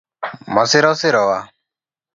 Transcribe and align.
Masira 0.53 0.89
osirowa 0.93 1.37